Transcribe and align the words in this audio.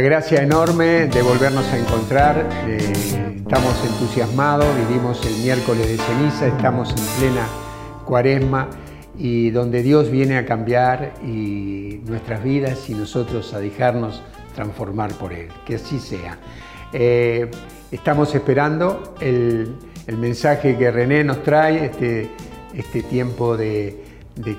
La 0.00 0.06
gracia 0.06 0.42
enorme 0.42 1.08
de 1.08 1.20
volvernos 1.20 1.66
a 1.66 1.76
encontrar. 1.76 2.48
Eh, 2.66 2.78
estamos 3.36 3.84
entusiasmados, 3.84 4.66
vivimos 4.88 5.22
el 5.26 5.42
miércoles 5.42 5.86
de 5.88 5.98
ceniza, 5.98 6.46
estamos 6.46 6.88
en 6.88 7.18
plena 7.18 7.46
cuaresma 8.06 8.70
y 9.18 9.50
donde 9.50 9.82
Dios 9.82 10.10
viene 10.10 10.38
a 10.38 10.46
cambiar 10.46 11.12
nuestras 11.22 12.42
vidas 12.42 12.88
y 12.88 12.94
nosotros 12.94 13.52
a 13.52 13.60
dejarnos 13.60 14.22
transformar 14.54 15.12
por 15.12 15.34
Él. 15.34 15.48
Que 15.66 15.74
así 15.74 16.00
sea. 16.00 16.38
Eh, 16.94 17.50
estamos 17.90 18.34
esperando 18.34 19.16
el, 19.20 19.76
mensaje 20.16 20.78
que 20.78 20.90
René 20.90 21.24
nos 21.24 21.42
trae, 21.42 21.84
este, 21.84 22.30
este 22.72 23.02
tiempo 23.02 23.54
de, 23.54 24.02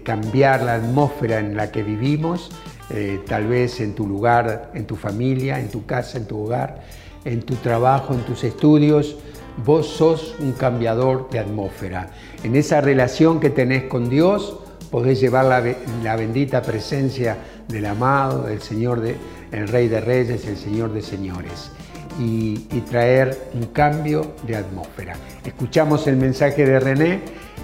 cambiar 0.04 0.62
la 0.62 0.76
atmósfera 0.76 1.40
en 1.40 1.58
la 1.58 1.72
que 1.72 1.82
vivimos, 1.82 2.52
eh, 2.94 3.22
tal 3.28 3.48
vez 3.48 3.80
en 3.80 3.94
tu 3.96 4.08
lugar, 4.08 4.72
en 4.74 4.86
tu 4.86 4.96
familia, 4.96 5.60
en 5.60 5.70
tu 5.70 5.86
casa, 5.86 6.18
en 6.18 6.26
tu 6.26 6.44
hogar, 6.44 6.82
en 7.26 7.42
tu 7.42 7.56
trabajo, 7.56 8.14
en 8.14 8.22
tus 8.22 8.44
estudios. 8.44 9.18
Vos 9.66 9.88
sos 9.88 10.36
un 10.40 10.54
cambiador 10.54 11.30
de 11.30 11.40
atmósfera. 11.40 12.12
En 12.44 12.56
esa 12.56 12.82
relación 12.82 13.40
que 13.40 13.50
tenés 13.50 13.84
con 13.84 14.10
Dios, 14.10 14.60
podés 14.90 15.20
llevar 15.20 15.46
la, 15.46 16.16
bendita 16.16 16.62
presencia 16.62 17.38
del 17.68 17.86
amado, 17.86 18.44
del 18.44 18.62
Señor, 18.62 19.02
de, 19.02 19.16
el 19.52 19.68
Rey 19.68 19.88
de 19.88 20.02
Reyes, 20.02 20.46
el 20.48 20.58
Señor 20.58 20.94
de 20.94 21.02
Señores 21.02 21.72
y, 22.20 22.56
traer 22.90 23.50
un 23.54 23.68
cambio 23.68 24.34
de 24.46 24.58
atmósfera. 24.58 25.16
Escuchamos 25.46 26.08
el 26.08 26.18
mensaje 26.18 26.66
de 26.66 26.80
René 26.80 27.20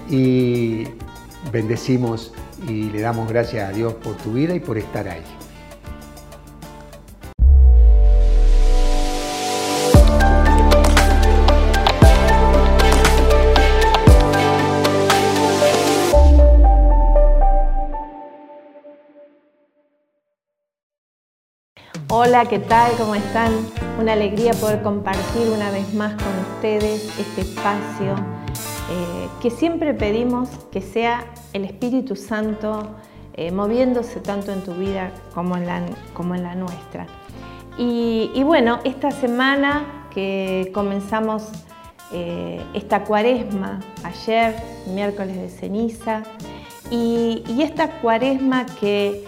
y 0.08 0.84
bendecimos 1.52 2.32
y 2.66 2.90
le 2.90 3.00
damos 3.00 3.28
gracias 3.28 3.68
a 3.68 3.72
Dios 3.72 3.94
por 3.94 4.16
tu 4.16 4.32
vida 4.32 4.54
y 4.54 4.60
por 4.60 4.78
estar 4.78 5.08
ahí. 5.08 5.22
Hola, 22.10 22.46
¿qué 22.46 22.58
tal? 22.58 22.92
¿Cómo 22.96 23.14
están? 23.14 23.52
Una 24.00 24.14
alegría 24.14 24.52
poder 24.54 24.82
compartir 24.82 25.48
una 25.48 25.70
vez 25.70 25.92
más 25.94 26.14
con 26.14 26.54
ustedes 26.54 27.18
este 27.18 27.42
espacio 27.42 28.37
eh, 28.90 29.28
que 29.40 29.50
siempre 29.50 29.94
pedimos 29.94 30.48
que 30.72 30.80
sea 30.80 31.24
el 31.52 31.64
Espíritu 31.64 32.16
Santo 32.16 32.96
eh, 33.34 33.52
moviéndose 33.52 34.20
tanto 34.20 34.52
en 34.52 34.62
tu 34.62 34.74
vida 34.74 35.12
como 35.34 35.56
en 35.56 35.66
la, 35.66 35.82
como 36.14 36.34
en 36.34 36.42
la 36.42 36.54
nuestra. 36.54 37.06
Y, 37.76 38.42
bueno, 38.42 38.80
esta 38.82 39.12
semana 39.12 40.08
que 40.12 40.72
comenzamos 40.74 41.44
eh, 42.12 42.60
esta 42.74 43.04
cuaresma, 43.04 43.78
ayer, 44.02 44.56
miércoles 44.92 45.36
de 45.36 45.48
ceniza, 45.48 46.24
y, 46.90 47.44
y 47.46 47.62
esta 47.62 48.00
cuaresma 48.00 48.66
que 48.80 49.24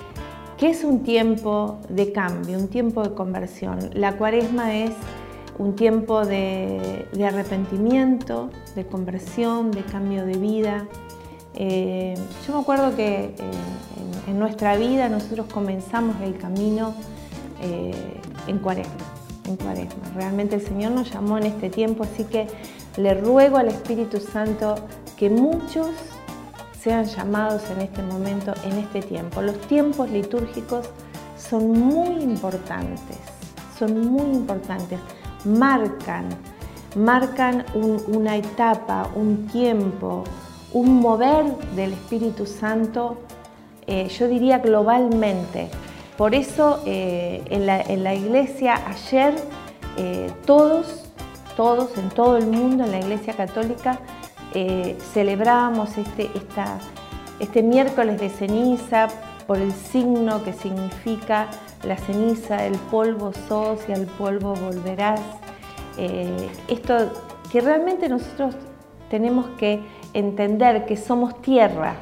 que 0.60 0.69
es 0.69 0.84
un 0.84 1.03
tiempo 1.04 1.78
de 1.88 2.12
cambio, 2.12 2.59
un 2.59 2.69
tiempo 2.69 3.03
de 3.03 3.15
conversión. 3.15 3.78
La 3.94 4.19
cuaresma 4.19 4.75
es 4.77 4.91
un 5.60 5.76
tiempo 5.76 6.25
de, 6.25 7.06
arrepentimiento, 7.22 8.48
de 8.75 8.87
conversión, 8.87 9.71
de 9.71 9.82
cambio 9.82 10.25
de 10.25 10.38
vida. 10.38 10.87
Eh, 11.54 12.15
yo 12.47 12.54
me 12.54 12.60
acuerdo 12.62 12.97
que 12.97 13.25
eh, 13.25 13.34
en, 14.26 14.38
nuestra 14.38 14.76
vida 14.76 15.10
nosotros 15.10 15.47
comenzamos 15.53 16.16
el 16.22 16.38
camino 16.38 16.94
eh, 17.60 17.93
en 18.47 18.59
cuaresma, 18.59 18.94
en 19.44 19.56
cuaresma. 19.56 20.03
Realmente 20.15 20.54
el 20.54 20.62
Señor 20.62 20.93
nos 20.93 21.12
llamó 21.12 21.37
en 21.37 21.44
este 21.44 21.69
tiempo, 21.69 22.04
así 22.04 22.25
que 22.25 22.47
le 22.97 23.12
ruego 23.12 23.59
al 23.59 23.69
Espíritu 23.69 24.19
Santo 24.19 24.77
que 25.19 25.28
muchos 25.28 25.91
sean 26.81 27.04
llamados 27.04 27.71
en 27.71 27.82
este 27.82 28.03
momento, 28.03 28.54
en 28.65 28.78
este 28.78 29.03
tiempo. 29.03 29.42
Los 29.42 29.60
tiempos 29.69 30.10
litúrgicos 30.10 30.88
son 31.37 31.71
muy 31.71 32.22
importantes, 32.22 33.19
son 33.78 34.10
muy 34.10 34.31
importantes, 34.34 34.98
marcan, 35.44 36.28
marcan 36.96 37.64
una 37.74 38.36
etapa, 38.36 39.08
un 39.14 39.46
tiempo, 39.48 40.24
un 40.72 41.00
mover 41.00 41.44
del 41.74 41.92
Espíritu 41.92 42.46
Santo, 42.46 43.18
eh, 43.86 44.08
yo 44.08 44.28
diría 44.28 44.58
globalmente. 44.58 45.68
Por 46.16 46.34
eso 46.34 46.82
eh, 46.84 47.42
en, 47.48 47.66
la, 48.04 48.14
iglesia 48.14 48.80
ayer 48.86 49.34
eh, 49.96 50.30
todos, 50.44 51.06
todos 51.56 51.96
en 51.96 52.10
todo 52.10 52.36
el 52.36 52.46
mundo, 52.46 52.84
en 52.84 52.92
la 52.92 53.00
iglesia 53.00 53.34
católica, 53.34 53.98
celebramos 55.12 55.96
este, 55.96 56.28
este 57.38 57.62
miércoles 57.62 58.20
de 58.20 58.28
ceniza 58.28 59.06
por 59.46 59.58
el 59.58 59.72
signo 59.72 60.42
que 60.42 60.52
significa 60.52 61.48
la 61.84 61.96
ceniza, 61.96 62.66
el 62.66 62.78
polvo 62.78 63.32
sos 63.48 63.80
y 63.88 63.92
al 63.92 64.06
polvo 64.06 64.54
volverás. 64.54 65.20
Eh, 65.98 66.48
esto 66.68 67.10
que 67.50 67.60
realmente 67.60 68.08
nosotros 68.08 68.54
tenemos 69.10 69.46
que 69.58 69.80
entender 70.14 70.86
que 70.86 70.96
somos 70.96 71.41
tierra, 71.42 71.94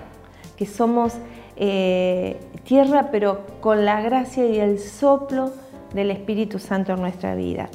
que 0.56 0.66
somos 0.66 1.15
eh, 1.56 2.39
tierra 2.65 3.09
pero 3.11 3.47
con 3.61 3.84
la 3.84 4.00
gracia 4.00 4.47
y 4.47 4.59
el 4.59 4.78
soplo 4.78 5.53
del 5.95 6.10
Espíritu 6.10 6.59
Santo 6.59 6.93
en 6.93 7.00
nuestra 7.00 7.34
vida. 7.34 7.69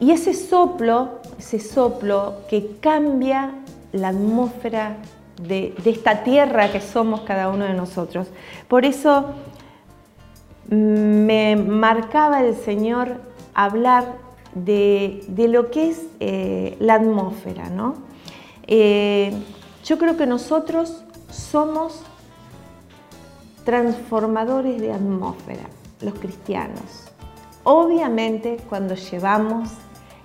Y 0.00 0.10
ese 0.10 0.34
soplo, 0.34 1.20
ese 1.38 1.58
soplo 1.58 2.34
que 2.48 2.76
cambia 2.80 3.52
la 3.92 4.08
atmósfera 4.08 4.96
de, 5.42 5.74
esta 5.84 6.22
tierra 6.22 6.70
que 6.70 6.80
somos 6.80 7.20
cada 7.22 7.48
uno 7.48 7.64
de 7.64 7.74
nosotros. 7.74 8.28
Por 8.68 8.84
eso 8.84 9.26
me 10.68 11.56
marcaba 11.56 12.42
el 12.42 12.54
Señor 12.56 13.20
hablar 13.54 14.16
de, 14.54 15.24
lo 15.48 15.70
que 15.70 15.90
es 15.90 16.02
eh, 16.20 16.76
la 16.80 16.94
atmósfera. 16.94 17.68
¿no? 17.70 17.94
Eh, 18.66 19.32
yo 19.84 19.98
creo 19.98 20.16
que 20.16 20.26
nosotros 20.26 21.04
somos 21.30 22.02
transformadores 23.64 24.80
de 24.80 24.92
atmósfera, 24.92 25.64
los 26.00 26.14
cristianos. 26.14 27.10
Obviamente 27.64 28.58
cuando 28.68 28.94
llevamos 28.94 29.70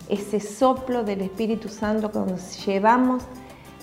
ese 0.09 0.39
soplo 0.39 1.03
del 1.03 1.21
Espíritu 1.21 1.69
Santo, 1.69 2.11
cuando 2.11 2.37
llevamos 2.65 3.23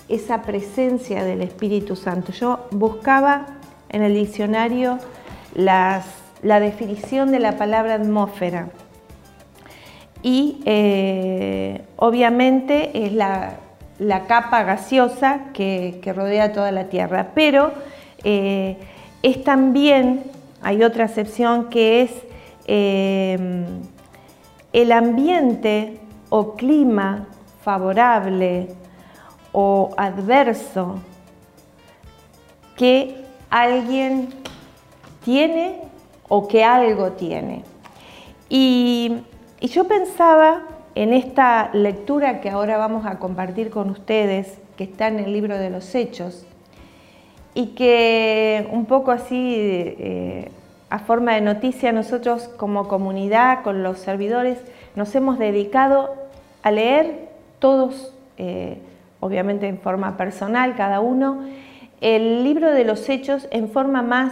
esa 0.09 0.41
presencia 0.41 1.23
del 1.23 1.41
Espíritu 1.41 1.95
Santo. 1.95 2.31
Yo 2.31 2.67
buscaba 2.71 3.45
en 3.89 4.01
el 4.01 4.15
diccionario 4.15 4.97
la 6.41 6.59
definición 6.59 7.31
de 7.31 7.39
la 7.39 7.57
palabra 7.57 7.95
atmósfera. 7.95 8.69
Y 10.21 10.61
eh, 10.65 11.81
obviamente 11.95 13.05
es 13.05 13.13
la, 13.13 13.57
capa 14.27 14.63
gaseosa 14.63 15.51
que, 15.53 16.01
rodea 16.15 16.51
toda 16.51 16.71
la 16.71 16.85
Tierra, 16.85 17.31
pero 17.33 17.71
eh, 18.23 18.77
es 19.23 19.43
también, 19.43 20.23
hay 20.61 20.83
otra 20.83 21.05
acepción 21.05 21.69
que 21.69 22.01
es 22.01 22.11
eh, 22.67 23.65
el 24.73 24.91
ambiente 24.91 25.99
o 26.29 26.55
clima 26.55 27.27
favorable 27.63 28.67
o 29.51 29.91
adverso 29.97 30.99
que 32.75 33.25
alguien 33.49 34.29
tiene 35.23 35.88
o 36.29 36.47
que 36.47 36.63
algo 36.63 37.11
tiene. 37.13 37.63
Y, 38.49 39.17
yo 39.61 39.89
pensaba 39.89 40.61
en 40.95 41.11
esta 41.11 41.69
lectura 41.73 42.39
que 42.39 42.49
ahora 42.49 42.77
vamos 42.77 43.05
a 43.05 43.19
compartir 43.19 43.69
con 43.69 43.89
ustedes, 43.89 44.57
que 44.77 44.85
está 44.85 45.09
en 45.09 45.19
el 45.19 45.33
libro 45.33 45.57
de 45.57 45.69
los 45.69 45.93
Hechos, 45.93 46.45
y 47.53 47.67
que 47.75 48.69
un 48.71 48.85
poco 48.85 49.11
así, 49.11 49.55
eh, 49.57 50.49
a 50.89 50.99
forma 50.99 51.33
de 51.33 51.41
noticia, 51.41 51.91
nosotros 51.91 52.47
como 52.47 52.87
comunidad, 52.87 53.63
con 53.63 53.83
los 53.83 53.99
servidores, 53.99 54.59
nos 54.95 55.13
hemos 55.13 55.37
dedicado 55.39 56.15
a 56.63 56.71
leer 56.71 57.27
todos, 57.59 58.13
eh, 58.37 58.77
obviamente 59.19 59.67
en 59.67 59.77
forma 59.77 60.15
personal, 60.15 60.75
cada 60.75 61.01
uno, 61.01 61.43
el 61.99 62.45
libro 62.45 62.71
de 62.71 62.85
los 62.85 63.09
hechos 63.09 63.47
en 63.51 63.69
forma 63.69 64.01
más, 64.01 64.31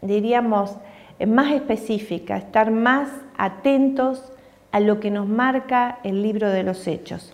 diríamos, 0.00 0.76
más 1.24 1.52
específica, 1.52 2.36
estar 2.36 2.70
más 2.70 3.08
atentos 3.38 4.32
a 4.72 4.80
lo 4.80 5.00
que 5.00 5.10
nos 5.10 5.26
marca 5.26 6.00
el 6.02 6.22
libro 6.22 6.50
de 6.50 6.62
los 6.62 6.86
hechos. 6.86 7.32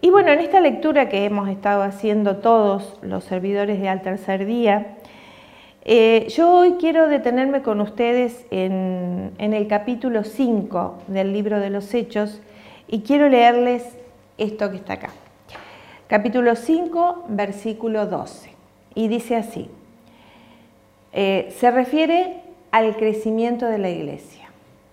Y 0.00 0.10
bueno, 0.10 0.30
en 0.30 0.40
esta 0.40 0.60
lectura 0.60 1.08
que 1.08 1.24
hemos 1.24 1.48
estado 1.48 1.82
haciendo 1.82 2.36
todos 2.36 2.96
los 3.02 3.24
servidores 3.24 3.80
de 3.80 3.88
Al 3.88 4.02
Tercer 4.02 4.46
Día, 4.46 4.96
Eh, 5.90 6.26
yo 6.28 6.52
hoy 6.52 6.72
quiero 6.72 7.08
detenerme 7.08 7.62
con 7.62 7.80
ustedes 7.80 8.44
en, 8.50 9.32
el 9.38 9.66
capítulo 9.68 10.22
5 10.22 10.98
del 11.06 11.32
libro 11.32 11.60
de 11.60 11.70
los 11.70 11.94
Hechos 11.94 12.42
y 12.88 13.00
quiero 13.00 13.30
leerles 13.30 13.96
esto 14.36 14.70
que 14.70 14.76
está 14.76 14.92
acá. 14.94 15.12
Capítulo 16.06 16.56
5, 16.56 17.24
versículo 17.28 18.04
12. 18.04 18.50
Y 18.96 19.08
dice 19.08 19.36
así, 19.36 19.70
eh, 21.14 21.54
se 21.58 21.70
refiere 21.70 22.42
al 22.70 22.96
crecimiento 22.96 23.66
de 23.66 23.78
la 23.78 23.90
iglesia. 23.90 24.48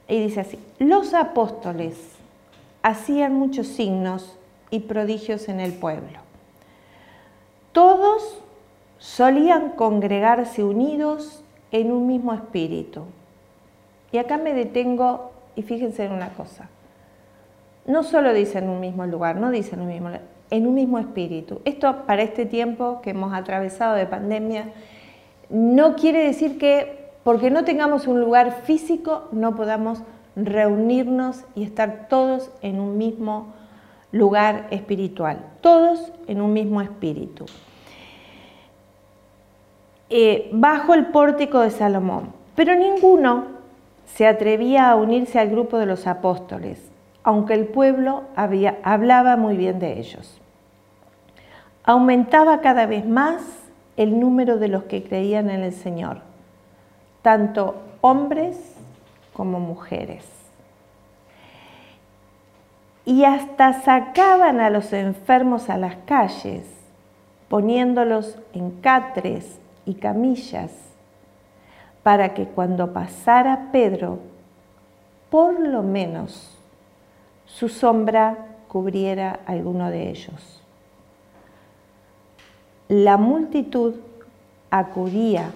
Y 0.08 0.22
dice 0.22 0.42
así, 0.42 0.60
los 0.80 1.14
apóstoles 1.14 1.98
hacían 2.84 3.34
muchos 3.34 3.68
signos 3.68 4.38
y 4.70 4.82
prodigios 4.82 5.50
en 5.50 5.60
el 5.60 5.74
pueblo. 5.74 6.20
Todos 7.72 8.40
solían 9.00 9.72
congregarse 9.72 10.64
unidos 10.64 11.44
en 11.72 11.92
un 11.92 12.08
mismo 12.08 12.34
espíritu. 12.34 13.04
Y 14.12 14.18
acá 14.18 14.38
me 14.38 14.54
detengo 14.54 15.32
y 15.56 15.64
fíjense 15.64 16.06
en 16.06 16.12
una 16.12 16.30
cosa. 16.30 16.70
No 17.86 18.04
solo 18.04 18.34
dice 18.34 18.60
en 18.60 18.70
un 18.70 18.80
mismo 18.80 19.06
lugar, 19.06 19.36
no 19.36 19.52
dice 19.52 19.76
en 19.76 19.82
un 19.82 19.88
mismo 19.88 20.10
en 20.50 20.68
un 20.68 20.76
mismo 20.76 21.00
espíritu. 21.00 21.62
Esto 21.66 22.06
para 22.06 22.22
este 22.22 22.46
tiempo 22.46 23.02
que 23.02 23.12
hemos 23.12 23.34
atravesado 23.34 23.96
de 23.96 24.06
pandemia 24.06 24.74
no 25.50 25.96
quiere 25.96 26.24
decir 26.24 26.58
que 26.58 27.05
porque 27.26 27.50
no 27.50 27.64
tengamos 27.66 28.06
un 28.06 28.22
lugar 28.22 28.52
físico 28.66 29.30
no 29.32 29.56
podamos 29.56 30.04
reunirnos 30.36 31.44
y 31.56 31.64
estar 31.64 32.08
todos 32.08 32.52
en 32.62 32.80
un 32.80 33.00
mismo 33.00 33.48
lugar 34.12 34.68
espiritual, 34.70 35.40
todos 35.60 36.14
en 36.28 36.40
un 36.40 36.54
mismo 36.54 36.82
espíritu. 36.82 37.48
Eh, 40.12 40.52
bajo 40.54 40.94
el 40.94 41.08
pórtico 41.08 41.62
de 41.62 41.72
Salomón, 41.72 42.32
pero 42.56 42.76
ninguno 42.76 43.46
se 44.06 44.28
atrevía 44.28 44.92
a 44.92 44.96
unirse 44.96 45.40
al 45.40 45.50
grupo 45.50 45.80
de 45.80 45.88
los 45.88 46.06
apóstoles, 46.06 46.92
aunque 47.24 47.56
el 47.56 47.66
pueblo 47.66 48.26
hablaba 48.36 49.36
muy 49.36 49.58
bien 49.58 49.80
de 49.80 49.98
ellos. 49.98 50.40
Aumentaba 51.86 52.62
cada 52.62 52.86
vez 52.86 53.04
más 53.04 53.42
el 53.98 54.20
número 54.20 54.60
de 54.60 54.68
los 54.68 54.84
que 54.84 55.04
creían 55.04 55.50
en 55.50 55.64
el 55.64 55.74
Señor, 55.74 56.35
tanto 57.26 57.74
hombres 58.02 58.56
como 59.34 59.60
mujeres. 59.60 60.24
Y 63.04 63.24
hasta 63.24 63.82
sacaban 63.82 64.60
a 64.60 64.70
los 64.70 64.94
enfermos 64.94 65.72
a 65.72 65.80
las 65.80 65.96
calles, 66.06 66.68
poniéndolos 67.50 68.38
en 68.54 68.70
catres 68.80 69.60
y 69.88 69.96
camillas, 69.96 70.72
para 72.04 72.36
que 72.36 72.46
cuando 72.46 72.94
pasara 72.94 73.70
Pedro, 73.72 74.20
por 75.32 75.60
lo 75.60 75.82
menos 75.82 76.56
su 77.48 77.70
sombra 77.70 78.38
cubriera 78.68 79.40
alguno 79.48 79.90
de 79.90 80.12
ellos. 80.12 80.62
La 82.88 83.18
multitud 83.18 83.96
acudía 84.70 85.50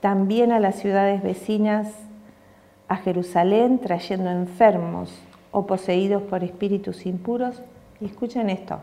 también 0.00 0.52
a 0.52 0.60
las 0.60 0.76
ciudades 0.76 1.22
vecinas, 1.22 1.92
a 2.88 2.96
Jerusalén, 2.96 3.78
trayendo 3.78 4.30
enfermos 4.30 5.12
o 5.52 5.66
poseídos 5.66 6.22
por 6.22 6.42
espíritus 6.42 7.06
impuros. 7.06 7.62
Y 8.00 8.06
escuchen 8.06 8.50
esto. 8.50 8.80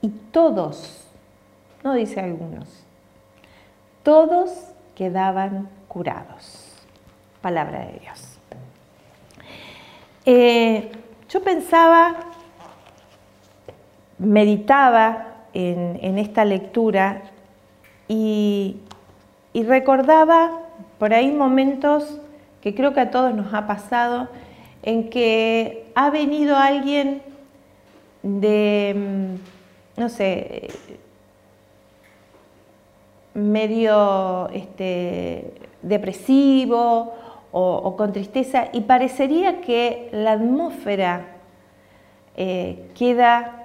Y 0.00 0.08
todos, 0.08 1.06
no 1.84 1.94
dice 1.94 2.20
algunos, 2.20 2.84
todos 4.02 4.50
quedaban 4.94 5.68
curados. 5.88 6.68
Palabra 7.40 7.86
de 7.86 7.98
Dios. 8.00 8.38
Eh, 10.24 10.92
yo 11.28 11.42
pensaba, 11.42 12.14
meditaba 14.18 15.28
en, 15.52 16.18
esta 16.18 16.44
lectura 16.44 17.22
y, 18.08 18.76
recordaba 19.54 20.60
por 20.98 21.12
ahí 21.12 21.30
momentos 21.30 22.18
que 22.62 22.74
creo 22.74 22.94
que 22.94 23.00
a 23.00 23.10
todos 23.10 23.34
nos 23.34 23.52
ha 23.52 23.66
pasado, 23.66 24.28
en 24.82 25.10
que 25.10 25.90
ha 25.94 26.10
venido 26.10 26.56
alguien 26.56 27.22
de, 28.22 28.94
mm, 28.96 30.00
no 30.00 30.08
sé, 30.08 30.68
medio 33.34 34.48
este, 34.50 35.52
depresivo 35.82 37.14
o, 37.50 37.96
con 37.96 38.12
tristeza 38.12 38.68
y 38.72 38.82
parecería 38.82 39.60
que 39.60 40.08
la 40.12 40.32
atmósfera 40.32 41.26
eh, 42.36 42.88
queda 42.96 43.64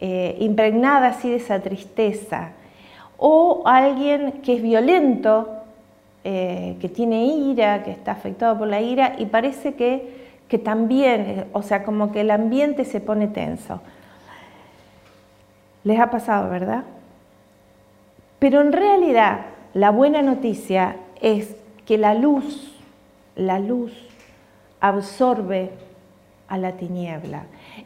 eh, 0.00 0.36
impregnada 0.40 1.08
así 1.08 1.30
de 1.30 1.36
esa 1.36 1.60
tristeza, 1.60 2.52
o 3.18 3.62
alguien 3.64 4.40
que 4.42 4.56
es 4.56 4.62
violento, 4.62 5.48
eh, 6.24 6.76
que 6.80 6.88
tiene 6.88 7.24
ira, 7.24 7.82
que 7.82 7.90
está 7.90 8.12
afectado 8.12 8.58
por 8.58 8.68
la 8.68 8.80
ira 8.80 9.14
y 9.18 9.26
parece 9.26 9.74
que, 9.74 10.26
que 10.48 10.58
también, 10.58 11.46
o 11.52 11.62
sea, 11.62 11.84
como 11.84 12.12
que 12.12 12.22
el 12.22 12.30
ambiente 12.30 12.84
se 12.84 13.00
pone 13.00 13.28
tenso. 13.28 13.80
Les 15.84 16.00
ha 16.00 16.10
pasado, 16.10 16.50
¿verdad? 16.50 16.84
Pero 18.38 18.60
en 18.60 18.72
realidad 18.72 19.46
la 19.72 19.90
buena 19.90 20.22
noticia 20.22 20.96
es 21.20 21.56
que 21.84 21.98
la 21.98 22.14
luz, 22.14 22.72
la 23.34 23.58
luz 23.58 23.92
absorbe 24.80 25.70
a 26.48 26.58
la 26.58 26.72
tiniebla. 26.72 27.44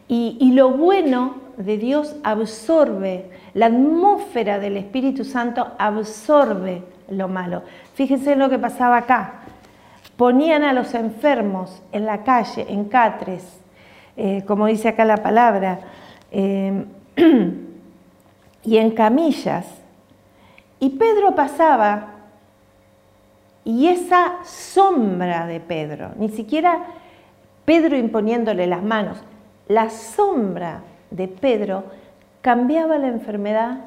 Y, 0.08 0.52
lo 0.52 0.70
bueno 0.70 1.34
de 1.64 1.76
Dios 1.76 2.16
absorbe, 2.22 3.30
la 3.54 3.66
atmósfera 3.66 4.58
del 4.58 4.76
Espíritu 4.76 5.24
Santo 5.24 5.72
absorbe 5.78 6.82
lo 7.08 7.28
malo. 7.28 7.62
Fíjense 7.94 8.34
lo 8.36 8.48
que 8.48 8.58
pasaba 8.58 8.96
acá. 8.96 9.40
Ponían 10.16 10.64
a 10.64 10.72
los 10.72 10.94
enfermos 10.94 11.82
en 11.92 12.06
la 12.06 12.24
calle, 12.24 12.66
en 12.68 12.84
catres, 12.86 13.60
eh, 14.16 14.42
como 14.46 14.66
dice 14.66 14.88
acá 14.88 15.04
la 15.04 15.18
palabra, 15.18 15.80
eh, 16.30 16.84
y 18.64 18.76
en 18.76 18.90
camillas. 18.92 19.66
Y 20.78 20.90
Pedro 20.90 21.34
pasaba 21.34 22.14
y 23.64 23.88
esa 23.88 24.38
sombra 24.44 25.46
de 25.46 25.60
Pedro, 25.60 26.12
ni 26.16 26.30
siquiera 26.30 26.86
Pedro 27.66 27.96
imponiéndole 27.96 28.66
las 28.66 28.82
manos, 28.82 29.18
la 29.68 29.90
sombra 29.90 30.82
de 31.10 31.28
Pedro 31.28 31.84
cambiaba 32.40 32.98
la 32.98 33.08
enfermedad 33.08 33.78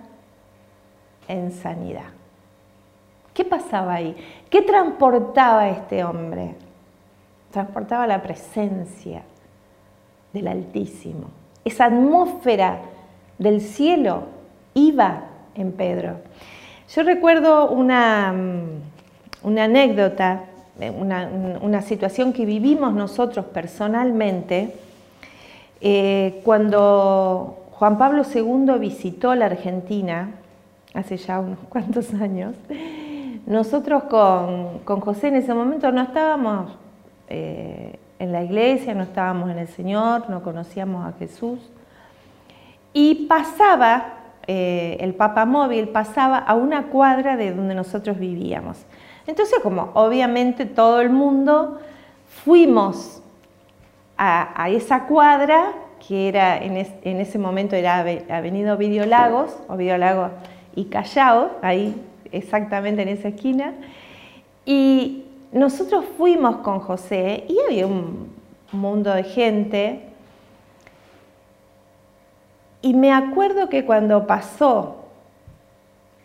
en 1.28 1.52
sanidad. 1.52 2.12
¿Qué 3.34 3.44
pasaba 3.44 3.96
ahí? 3.96 4.16
¿Qué 4.50 4.62
transportaba 4.62 5.70
este 5.70 6.04
hombre? 6.04 6.56
Transportaba 7.52 8.06
la 8.06 8.22
presencia 8.22 9.24
del 10.32 10.48
Altísimo. 10.48 11.30
Esa 11.66 11.86
atmósfera 11.86 12.80
del 13.38 13.62
cielo 13.62 14.24
iba 14.74 15.24
en 15.56 15.72
Pedro. 15.72 16.18
Yo 16.94 17.04
recuerdo 17.04 17.72
una, 17.72 18.36
una 19.44 19.64
anécdota 19.64 20.44
una, 20.80 21.82
situación 21.82 22.34
que 22.34 22.46
vivimos 22.46 22.94
nosotros 22.94 23.46
personalmente, 23.46 24.76
eh, 25.86 26.40
cuando 26.46 27.66
Juan 27.72 27.98
Pablo 27.98 28.24
II 28.34 28.80
visitó 28.80 29.36
la 29.36 29.48
Argentina, 29.48 30.32
hace 30.94 31.18
ya 31.18 31.42
unos 31.42 31.60
cuantos 31.70 32.14
años, 32.14 32.56
nosotros 33.46 34.04
con, 34.04 35.02
José 35.02 35.28
en 35.28 35.36
ese 35.36 35.54
momento 35.54 35.92
no 35.92 36.02
estábamos 36.02 36.72
eh, 37.28 38.00
en 38.18 38.32
la 38.32 38.44
iglesia, 38.44 38.94
no 38.94 39.04
estábamos 39.04 39.50
en 39.50 39.58
el 39.58 39.68
Señor, 39.68 40.30
no 40.30 40.42
conocíamos 40.42 41.06
a 41.06 41.18
Jesús. 41.18 41.60
Y 42.94 43.26
pasaba, 43.26 44.20
eh, 44.48 44.96
el 45.02 45.16
Papa 45.16 45.44
Móvil 45.44 45.90
pasaba 45.90 46.38
a 46.38 46.54
una 46.56 46.84
cuadra 46.84 47.36
de 47.36 47.54
donde 47.54 47.76
nosotros 47.76 48.18
vivíamos. 48.18 48.86
Entonces, 49.28 49.60
como 49.62 49.92
obviamente 49.96 50.66
todo 50.66 51.02
el 51.02 51.10
mundo 51.10 51.82
fuimos 52.46 53.23
a, 54.26 54.70
esa 54.70 55.06
cuadra, 55.06 55.74
que 56.08 56.30
era 56.30 56.58
en, 56.58 56.78
ese 56.78 57.38
momento 57.38 57.76
era 57.76 58.00
Avenida 58.30 58.74
Ovidio 58.74 59.06
Lagos, 59.06 59.58
Ovidio 59.68 59.98
Lagos 59.98 60.32
y 60.76 60.86
Callao, 60.86 61.52
ahí 61.62 61.96
exactamente 62.32 63.02
en 63.02 63.10
esa 63.10 63.30
esquina, 63.30 63.74
y 64.66 65.26
nosotros 65.52 66.06
fuimos 66.18 66.58
con 66.58 66.80
José 66.80 67.44
y 67.50 67.58
había 67.68 67.86
un 67.86 68.30
mundo 68.72 69.14
de 69.14 69.24
gente. 69.24 70.02
Y 72.82 72.94
me 72.94 73.12
acuerdo 73.12 73.70
que 73.70 73.86
cuando 73.86 74.26
pasó 74.26 75.03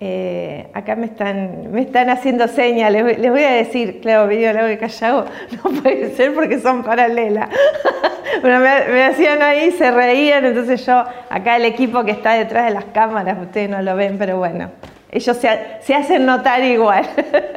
Eh, 0.01 0.69
acá 0.75 0.95
me 0.95 1.07
están, 1.07 1.73
me 1.73 1.81
están 1.81 2.09
haciendo 2.09 2.47
señas, 2.47 2.93
les, 2.93 3.31
voy 3.31 3.43
a 3.43 3.51
decir, 3.51 4.01
claro, 4.01 4.29
video 4.29 4.53
lago 4.53 4.69
de 4.69 4.79
Callao, 4.79 5.25
no 5.65 5.83
puede 5.83 6.15
ser 6.15 6.35
porque 6.35 6.61
son 6.61 6.85
paralelas. 6.85 7.49
Pero 8.43 8.61
me, 8.61 9.03
hacían 9.03 9.43
ahí, 9.43 9.73
se 9.73 9.91
reían, 9.91 10.45
entonces 10.45 10.87
yo, 10.87 11.05
acá 11.29 11.57
el 11.57 11.65
equipo 11.65 12.05
que 12.05 12.13
está 12.13 12.35
detrás 12.35 12.67
de 12.67 12.71
las 12.71 12.85
cámaras, 12.85 13.39
ustedes 13.41 13.69
no 13.69 13.83
lo 13.83 13.97
ven, 13.97 14.19
pero 14.19 14.39
bueno, 14.39 14.71
ellos 15.11 15.37
se, 15.37 15.95
hacen 15.95 16.27
notar 16.27 16.63
igual. 16.63 17.05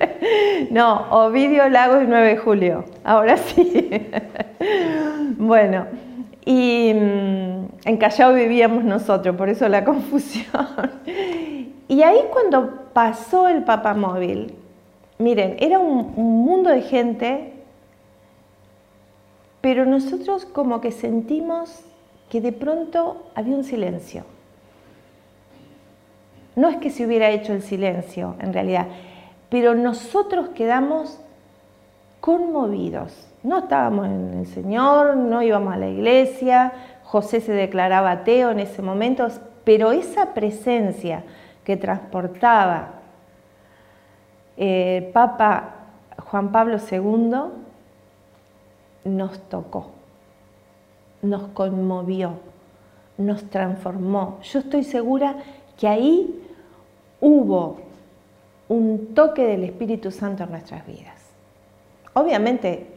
no, 0.71 1.11
Ovidio 1.11 1.69
Lagos 1.69 2.05
9 2.07 2.27
de 2.27 2.37
julio, 2.37 2.85
ahora 3.03 3.37
sí. 3.37 3.89
bueno, 5.37 5.85
y 6.43 6.93
mm, 6.95 7.65
en 7.85 7.97
Callao 7.97 8.33
vivíamos 8.33 8.83
nosotros, 8.83 9.35
por 9.35 9.49
eso 9.49 9.67
la 9.67 9.83
confusión. 9.83 10.45
Y 11.91 12.03
ahí 12.03 12.21
cuando 12.31 12.85
pasó 12.93 13.49
el 13.49 13.65
papamóvil, 13.65 14.55
miren, 15.17 15.57
era 15.59 15.77
un, 15.77 16.13
mundo 16.15 16.69
de 16.69 16.83
gente, 16.83 17.51
pero 19.59 19.85
nosotros 19.85 20.45
como 20.45 20.79
que 20.79 20.93
sentimos 20.93 21.83
que 22.29 22.39
de 22.39 22.53
pronto 22.53 23.25
había 23.35 23.57
un 23.57 23.65
silencio. 23.65 24.23
No 26.55 26.69
es 26.69 26.77
que 26.77 26.91
se 26.91 27.05
hubiera 27.05 27.29
hecho 27.29 27.51
el 27.51 27.61
silencio, 27.61 28.37
en 28.39 28.53
realidad, 28.53 28.87
pero 29.49 29.75
nosotros 29.75 30.47
quedamos 30.55 31.19
conmovidos. 32.21 33.27
No 33.43 33.57
estábamos 33.57 34.05
en 34.05 34.39
el 34.39 34.47
Señor, 34.47 35.17
no 35.17 35.41
íbamos 35.41 35.73
a 35.73 35.77
la 35.77 35.89
iglesia, 35.89 36.71
José 37.03 37.41
se 37.41 37.51
declaraba 37.51 38.11
ateo 38.11 38.51
en 38.51 38.61
ese 38.61 38.81
momento, 38.81 39.27
pero 39.65 39.91
esa 39.91 40.33
presencia 40.33 41.25
que 41.63 41.77
transportaba 41.77 43.01
el 44.57 44.67
eh, 44.67 45.09
Papa 45.13 45.75
Juan 46.29 46.51
Pablo 46.51 46.77
II 46.77 47.31
nos 49.05 49.39
tocó, 49.49 49.91
nos 51.21 51.47
conmovió, 51.49 52.33
nos 53.17 53.49
transformó. 53.49 54.39
Yo 54.43 54.59
estoy 54.59 54.83
segura 54.83 55.35
que 55.77 55.87
ahí 55.87 56.47
hubo 57.19 57.77
un 58.67 59.13
toque 59.13 59.45
del 59.45 59.63
Espíritu 59.63 60.11
Santo 60.11 60.43
en 60.43 60.51
nuestras 60.51 60.85
vidas. 60.85 61.19
Obviamente, 62.13 62.87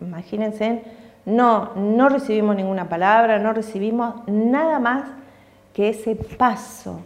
imagínense, 0.00 0.84
no, 1.26 1.74
no 1.74 2.08
recibimos 2.08 2.56
ninguna 2.56 2.88
palabra, 2.88 3.38
no 3.38 3.52
recibimos 3.52 4.26
nada 4.28 4.78
más 4.78 5.04
que 5.74 5.88
ese 5.90 6.14
paso 6.14 7.00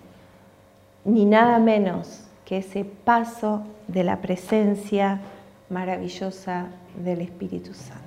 ni 1.05 1.25
nada 1.25 1.59
menos 1.59 2.25
que 2.45 2.59
ese 2.59 2.85
paso 2.85 3.63
de 3.89 4.05
la 4.05 4.21
presencia 4.21 5.21
maravillosa 5.69 6.67
del 6.97 7.21
Espíritu 7.21 7.75
Santo. 7.75 8.03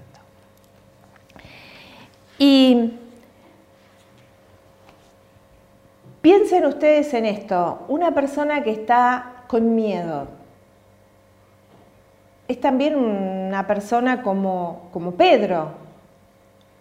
Y 2.39 2.93
piensen 6.21 6.65
ustedes 6.65 7.13
en 7.13 7.25
esto, 7.25 7.85
una 7.87 8.13
persona 8.13 8.63
que 8.63 8.71
está 8.71 9.43
con 9.47 9.75
miedo, 9.75 10.27
es 12.47 12.61
también 12.61 12.95
una 12.95 13.67
persona 13.67 14.21
como, 14.21 14.89
como 14.93 15.11
Pedro, 15.13 15.71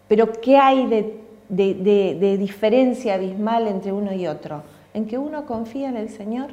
pero 0.06 0.30
¿qué 0.32 0.56
hay 0.56 0.86
de, 0.86 1.24
de 1.48 2.36
diferencia 2.38 3.14
abismal 3.14 3.66
entre 3.66 3.92
uno 3.92 4.12
y 4.12 4.28
otro? 4.28 4.62
En 4.96 5.04
que 5.06 5.18
uno 5.18 5.44
confía 5.44 5.90
en 5.90 5.98
el 5.98 6.08
Señor 6.08 6.52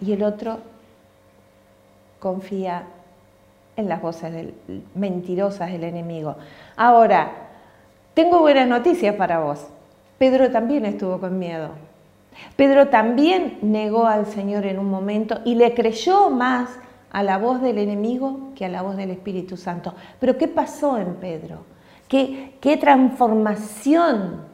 y 0.00 0.12
el 0.12 0.22
otro 0.22 0.58
confía 2.20 2.84
en 3.74 3.88
las 3.88 4.00
voces 4.00 4.52
mentirosas 4.94 5.72
del 5.72 5.82
enemigo. 5.82 6.36
Ahora, 6.76 7.32
tengo 8.14 8.38
buenas 8.38 8.68
noticias 8.68 9.16
para 9.16 9.40
vos. 9.40 9.66
Pedro 10.16 10.52
también 10.52 10.84
estuvo 10.86 11.18
con 11.18 11.40
miedo. 11.40 11.70
Pedro 12.54 12.86
también 12.86 13.58
negó 13.62 14.06
al 14.06 14.26
Señor 14.26 14.64
en 14.64 14.78
un 14.78 14.88
momento 14.88 15.40
y 15.44 15.56
le 15.56 15.74
creyó 15.74 16.30
más 16.30 16.70
a 17.10 17.24
la 17.24 17.38
voz 17.38 17.60
del 17.60 17.78
enemigo 17.78 18.52
que 18.54 18.66
a 18.66 18.68
la 18.68 18.82
voz 18.82 18.96
del 18.96 19.10
Espíritu 19.10 19.56
Santo. 19.56 19.92
Pero 20.20 20.38
¿qué 20.38 20.46
pasó 20.46 20.98
en 20.98 21.14
Pedro? 21.14 21.64
¿Qué, 22.06 22.58
qué 22.60 22.76
transformación 22.76 24.44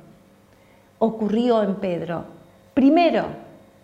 ocurrió 0.99 1.63
en 1.63 1.75
Pedro? 1.75 2.36
Primero, 2.77 3.25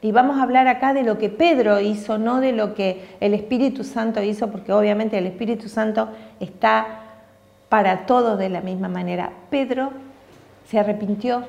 y 0.03 0.13
vamos 0.13 0.37
a 0.37 0.43
hablar 0.43 0.69
acá 0.69 0.93
de 0.93 1.03
lo 1.03 1.17
que 1.17 1.31
Pedro 1.31 1.81
hizo, 1.81 2.19
no 2.19 2.41
de 2.41 2.53
lo 2.53 2.75
que 2.75 3.03
el 3.21 3.33
Espíritu 3.33 3.85
Santo 3.85 4.23
hizo, 4.23 4.51
porque 4.51 4.71
obviamente 4.71 5.17
el 5.17 5.25
Espíritu 5.25 5.71
Santo 5.71 6.11
está 6.41 6.99
para 7.71 8.05
todos 8.05 8.39
de 8.39 8.51
la 8.51 8.61
misma 8.61 8.89
manera. 8.89 9.33
Pedro 9.49 9.93
se 10.69 10.79
arrepintió 10.79 11.45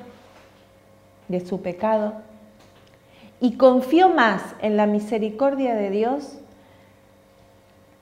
de 1.28 1.46
su 1.46 1.62
pecado 1.62 2.14
y 3.42 3.58
confió 3.58 4.08
más 4.08 4.56
en 4.62 4.78
la 4.78 4.86
misericordia 4.86 5.76
de 5.76 5.90
Dios 5.90 6.38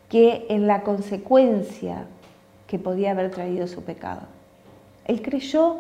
que 0.08 0.46
en 0.50 0.68
la 0.68 0.84
consecuencia 0.84 2.06
que 2.68 2.78
podía 2.78 3.10
haber 3.10 3.32
traído 3.32 3.66
su 3.66 3.84
pecado. 3.84 4.22
Él 5.06 5.24
creyó 5.24 5.80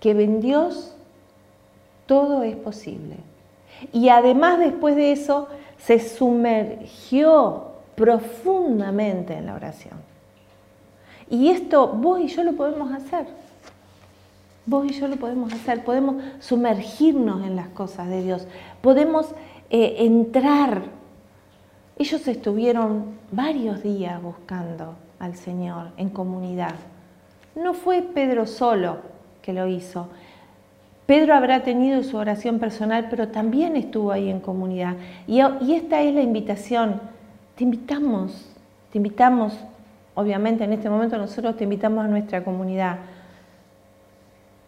que 0.00 0.12
en 0.12 0.40
Dios 0.40 0.94
todo 2.08 2.42
es 2.42 2.56
posible. 2.56 3.16
Y 3.92 4.08
además 4.08 4.58
después 4.58 4.96
de 4.96 5.12
eso 5.12 5.46
se 5.76 6.00
sumergió 6.00 7.68
profundamente 7.94 9.34
en 9.34 9.46
la 9.46 9.54
oración. 9.54 9.94
Y 11.30 11.50
esto 11.50 11.88
vos 11.88 12.20
y 12.20 12.28
yo 12.28 12.42
lo 12.42 12.54
podemos 12.54 12.90
hacer. 12.92 13.26
Vos 14.66 14.86
y 14.90 14.94
yo 14.94 15.06
lo 15.06 15.16
podemos 15.16 15.52
hacer. 15.52 15.84
Podemos 15.84 16.16
sumergirnos 16.40 17.46
en 17.46 17.54
las 17.54 17.68
cosas 17.68 18.08
de 18.08 18.22
Dios. 18.22 18.48
Podemos 18.80 19.26
eh, 19.70 19.96
entrar. 19.98 20.82
Ellos 21.98 22.26
estuvieron 22.26 23.18
varios 23.30 23.82
días 23.82 24.20
buscando 24.22 24.94
al 25.18 25.36
Señor 25.36 25.88
en 25.98 26.08
comunidad. 26.08 26.74
No 27.54 27.74
fue 27.74 28.02
Pedro 28.02 28.46
solo 28.46 28.98
que 29.42 29.52
lo 29.52 29.66
hizo. 29.66 30.08
Pedro 31.08 31.34
habrá 31.34 31.62
tenido 31.62 32.02
su 32.02 32.18
oración 32.18 32.58
personal, 32.58 33.06
pero 33.08 33.28
también 33.28 33.76
estuvo 33.76 34.12
ahí 34.12 34.28
en 34.28 34.40
comunidad. 34.40 34.96
Y, 35.26 35.40
esta 35.72 36.02
es 36.02 36.14
la 36.14 36.20
invitación. 36.20 37.00
Te 37.54 37.64
invitamos, 37.64 38.54
te 38.92 38.98
invitamos, 38.98 39.58
obviamente 40.14 40.64
en 40.64 40.74
este 40.74 40.90
momento 40.90 41.16
nosotros 41.16 41.56
te 41.56 41.64
invitamos 41.64 42.04
a 42.04 42.08
nuestra 42.08 42.44
comunidad. 42.44 42.98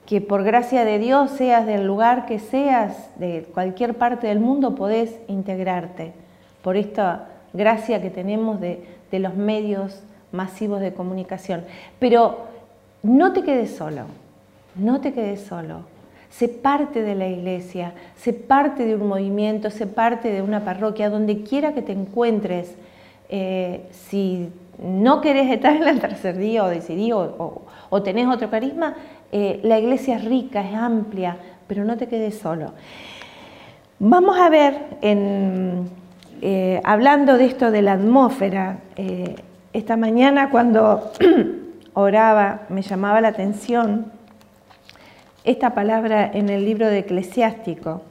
Que 0.06 0.22
por 0.22 0.42
gracia 0.42 0.86
de 0.86 0.98
Dios, 0.98 1.30
seas 1.32 1.66
del 1.66 1.86
lugar 1.86 2.24
que 2.24 2.38
seas, 2.38 3.10
de 3.18 3.46
cualquier 3.52 3.98
parte 3.98 4.28
del 4.28 4.40
mundo, 4.40 4.74
podés 4.74 5.20
integrarte. 5.28 6.14
Por 6.62 6.78
esta 6.78 7.28
gracia 7.52 8.00
que 8.00 8.08
tenemos 8.08 8.62
de, 8.62 8.82
los 9.12 9.34
medios 9.36 10.02
masivos 10.32 10.80
de 10.80 10.94
comunicación. 10.94 11.66
Pero 11.98 12.46
no 13.02 13.34
te 13.34 13.42
quedes 13.42 13.76
solo, 13.76 14.04
no 14.74 15.02
te 15.02 15.12
quedes 15.12 15.42
solo 15.42 15.89
se 16.30 16.48
parte 16.48 17.02
de 17.02 17.14
la 17.14 17.28
iglesia, 17.28 17.92
se 18.16 18.32
parte 18.32 18.86
de 18.86 18.94
un 18.94 19.08
movimiento, 19.08 19.70
se 19.70 19.86
parte 19.86 20.30
de 20.30 20.42
una 20.42 20.64
parroquia, 20.64 21.10
donde 21.10 21.42
quiera 21.42 21.74
que 21.74 21.82
te 21.82 21.92
encuentres, 21.92 22.74
eh, 23.28 23.82
si 23.90 24.48
no 24.82 25.20
querés 25.20 25.50
estar 25.50 25.76
en 25.76 25.86
el 25.86 26.00
tercer 26.00 26.36
día 26.38 26.64
o 26.64 26.68
decidí 26.68 27.12
o, 27.12 28.02
tenés 28.02 28.28
otro 28.28 28.48
carisma, 28.48 28.94
eh, 29.32 29.60
la 29.64 29.78
iglesia 29.78 30.16
es 30.16 30.24
rica, 30.24 30.62
es 30.62 30.74
amplia, 30.74 31.36
pero 31.66 31.84
no 31.84 31.96
te 31.96 32.06
quedes 32.06 32.38
solo. 32.38 32.72
Vamos 33.98 34.38
a 34.38 34.48
ver, 34.48 34.78
eh, 35.02 36.80
hablando 36.84 37.36
de 37.36 37.44
esto 37.44 37.70
de 37.70 37.82
la 37.82 37.92
atmósfera, 37.94 38.78
esta 39.72 39.96
mañana 39.96 40.50
cuando 40.50 41.12
oraba 41.92 42.62
me 42.70 42.82
llamaba 42.82 43.20
la 43.20 43.28
atención 43.28 44.19
esta 45.44 45.74
palabra 45.74 46.30
en 46.32 46.48
el 46.48 46.64
libro 46.64 46.86
de 46.86 46.98
Eclesiástico, 46.98 48.02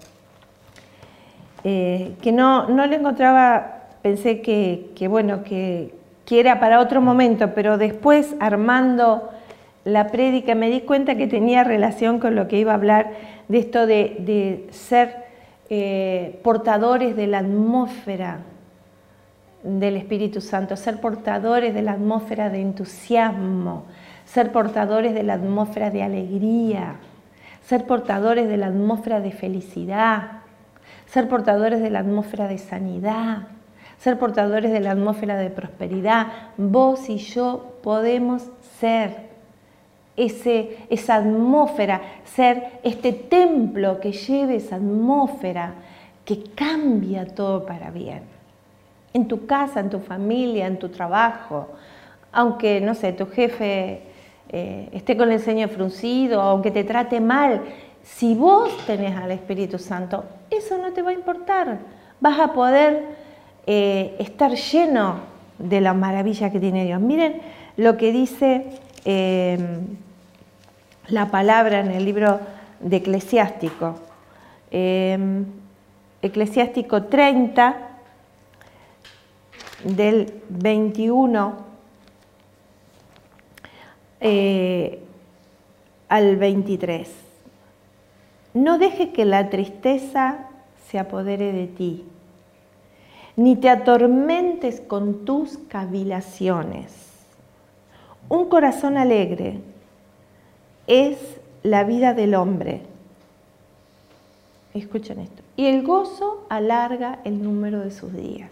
eh, 1.63 2.13
que 2.21 2.31
no, 2.31 2.67
no 2.69 2.85
le 2.85 2.95
encontraba, 2.95 3.87
pensé 4.01 4.41
que, 4.41 5.07
bueno, 5.09 5.43
que, 5.43 5.97
era 6.31 6.59
para 6.59 6.79
otro 6.79 7.01
momento, 7.01 7.55
pero 7.55 7.79
después 7.79 8.35
armando 8.39 9.31
la 9.83 10.07
prédica 10.07 10.53
me 10.53 10.69
di 10.69 10.81
cuenta 10.81 11.15
que 11.15 11.25
tenía 11.25 11.63
relación 11.63 12.19
con 12.19 12.35
lo 12.35 12.47
que 12.47 12.59
iba 12.59 12.71
a 12.71 12.75
hablar 12.75 13.13
de 13.47 13.57
esto 13.57 13.87
de, 13.87 14.67
ser 14.69 15.25
eh, 15.71 16.39
portadores 16.43 17.15
de 17.15 17.25
la 17.25 17.39
atmósfera 17.39 18.41
del 19.63 19.97
Espíritu 19.97 20.39
Santo, 20.39 20.75
ser 20.75 21.01
portadores 21.01 21.73
de 21.73 21.81
la 21.81 21.93
atmósfera 21.93 22.51
de 22.51 22.61
entusiasmo, 22.61 23.85
ser 24.23 24.51
portadores 24.51 25.15
de 25.15 25.23
la 25.23 25.33
atmósfera 25.33 25.89
de 25.89 26.03
alegría, 26.03 26.97
ser 27.69 27.85
portadores 27.85 28.49
de 28.49 28.57
la 28.57 28.65
atmósfera 28.65 29.21
de 29.21 29.31
felicidad, 29.31 30.39
ser 31.05 31.29
portadores 31.29 31.79
de 31.81 31.91
la 31.91 31.99
atmósfera 31.99 32.47
de 32.47 32.57
sanidad, 32.57 33.43
ser 33.99 34.17
portadores 34.17 34.71
de 34.71 34.79
la 34.79 34.91
atmósfera 34.93 35.37
de 35.37 35.51
prosperidad. 35.51 36.25
Vos 36.57 37.07
y 37.09 37.17
yo 37.17 37.75
podemos 37.83 38.49
ser 38.79 39.29
ese, 40.17 40.77
esa 40.89 41.17
atmósfera, 41.17 42.01
ser 42.25 42.79
este 42.81 43.13
templo 43.13 43.99
que 43.99 44.13
lleve 44.13 44.55
esa 44.55 44.77
atmósfera 44.77 45.75
que 46.25 46.41
cambia 46.55 47.27
todo 47.27 47.67
para 47.67 47.91
bien. 47.91 48.23
En 49.13 49.27
tu 49.27 49.45
casa, 49.45 49.79
en 49.79 49.91
tu 49.91 49.99
familia, 49.99 50.65
en 50.65 50.79
tu 50.79 50.89
trabajo, 50.89 51.67
aunque, 52.31 52.81
no 52.81 52.95
sé, 52.95 53.13
tu 53.13 53.27
jefe 53.27 54.08
eh, 54.49 54.89
esté 54.93 55.15
con 55.15 55.31
el 55.31 55.39
ceño 55.39 55.67
fruncido, 55.67 56.41
aunque 56.41 56.71
te 56.71 56.83
trate 56.83 57.19
mal, 57.19 57.61
si 58.03 58.33
vos 58.33 58.75
tenés 58.87 59.15
al 59.15 59.31
Espíritu 59.31 59.77
Santo, 59.77 60.23
eso 60.49 60.77
no 60.77 60.91
te 60.91 61.01
va 61.01 61.11
a 61.11 61.13
importar. 61.13 61.79
Vas 62.19 62.39
a 62.39 62.53
poder 62.53 63.03
eh, 63.67 64.15
estar 64.19 64.51
lleno 64.51 65.19
de 65.59 65.81
la 65.81 65.93
maravilla 65.93 66.51
que 66.51 66.59
tiene 66.59 66.85
Dios. 66.85 66.99
Miren 66.99 67.41
lo 67.77 67.97
que 67.97 68.11
dice 68.11 68.65
eh, 69.05 69.57
la 71.07 71.29
palabra 71.29 71.81
en 71.81 71.91
el 71.91 72.03
libro 72.03 72.39
de 72.79 72.97
Eclesiástico. 72.97 73.95
Em, 74.71 75.45
Eclesiástico 76.21 77.03
30, 77.03 77.89
del 79.83 80.33
21 80.49 81.68
eh, 84.19 84.99
al 86.07 86.35
23. 86.35 87.09
No 88.53 88.77
dejes 88.77 89.09
que 89.09 89.25
la 89.25 89.49
tristeza 89.49 90.47
se 90.89 90.99
apodere 90.99 91.53
de 91.53 91.67
ti, 91.67 92.05
ni 93.35 93.55
te 93.55 93.69
atormentes 93.69 94.81
con 94.81 95.23
tus 95.23 95.57
cavilaciones. 95.69 96.93
Un 98.27 98.49
corazón 98.49 98.97
alegre 98.97 99.59
es 100.87 101.17
la 101.63 101.83
vida 101.83 102.13
del 102.13 102.35
hombre. 102.35 102.81
Escuchen 104.73 105.19
esto. 105.19 105.41
Y 105.55 105.65
el 105.67 105.83
gozo 105.83 106.45
alarga 106.49 107.19
el 107.23 107.43
número 107.43 107.79
de 107.81 107.91
sus 107.91 108.13
días. 108.13 108.51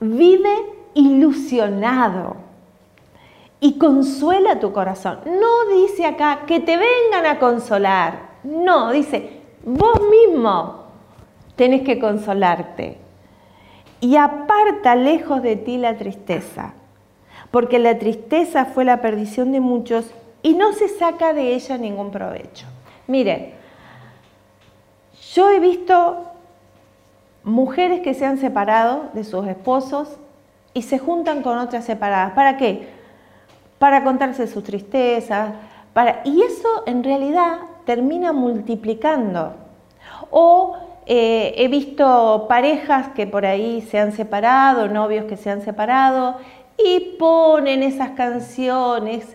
Vive 0.00 0.54
ilusionado 0.94 2.47
y 3.60 3.78
consuela 3.78 4.60
tu 4.60 4.72
corazón. 4.72 5.18
No 5.26 5.76
dice 5.76 6.06
acá 6.06 6.40
que 6.46 6.60
te 6.60 6.76
vengan 6.76 7.26
a 7.26 7.38
consolar. 7.38 8.28
No, 8.44 8.92
dice, 8.92 9.40
vos 9.64 10.00
mismo 10.08 10.84
tenés 11.56 11.82
que 11.82 11.98
consolarte. 11.98 12.98
Y 14.00 14.16
aparta 14.16 14.94
lejos 14.94 15.42
de 15.42 15.56
ti 15.56 15.76
la 15.76 15.96
tristeza 15.96 16.74
porque 17.50 17.78
la 17.78 17.98
tristeza 17.98 18.66
fue 18.66 18.84
la 18.84 19.00
perdición 19.00 19.52
de 19.52 19.60
muchos 19.60 20.10
y 20.42 20.54
no 20.54 20.72
se 20.72 20.88
saca 20.88 21.32
de 21.32 21.54
ella 21.54 21.78
ningún 21.78 22.10
provecho. 22.10 22.66
Miren, 23.06 23.52
yo 25.32 25.50
he 25.50 25.60
visto 25.60 26.24
mujeres 27.42 28.00
que 28.00 28.14
se 28.14 28.26
han 28.26 28.38
separado 28.38 29.08
de 29.14 29.24
sus 29.24 29.46
esposos 29.46 30.16
y 30.74 30.82
se 30.82 30.98
juntan 30.98 31.42
con 31.42 31.58
otras 31.58 31.84
separadas. 31.84 32.32
¿Para 32.32 32.56
qué? 32.56 32.97
Para 33.78 34.04
contarse 34.04 34.46
sus 34.46 34.64
tristezas. 34.64 35.52
Para... 35.92 36.22
Y 36.24 36.42
eso 36.42 36.84
en 36.86 37.04
realidad 37.04 37.58
termina 37.84 38.32
multiplicando. 38.32 39.54
O 40.30 40.76
eh, 41.06 41.54
he 41.56 41.68
visto 41.68 42.46
parejas 42.48 43.08
que 43.14 43.26
por 43.26 43.46
ahí 43.46 43.80
se 43.80 43.98
han 43.98 44.12
separado, 44.12 44.88
novios 44.88 45.24
que 45.24 45.38
se 45.38 45.50
han 45.50 45.62
separado 45.62 46.36
y 46.76 47.16
ponen 47.18 47.82
esas 47.82 48.10
canciones 48.10 49.26